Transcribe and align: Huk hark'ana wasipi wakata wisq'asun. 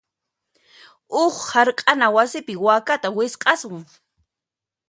Huk 1.15 1.35
hark'ana 1.51 2.07
wasipi 2.15 2.53
wakata 2.65 3.07
wisq'asun. 3.17 3.81